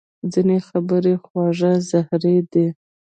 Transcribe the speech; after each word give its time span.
ځینې 0.31 0.57
خبرې 0.67 1.13
خواږه 1.23 1.71
زهر 1.89 2.21
دي 2.51 2.67